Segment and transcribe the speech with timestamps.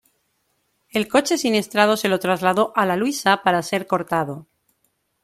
[0.89, 4.47] El coche siniestrado se lo trasladó a La Luisa para ser cortado.